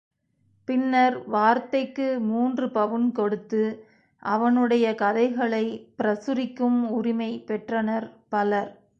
[0.67, 3.85] பின்னர், வார்த்தைக்கு மூன்று பவுன் கொடுத்து,
[4.23, 8.81] அவனுடைய கதைகளைப் பிரசுரிக்கும் உரிமை பெற்றனர் பலர்.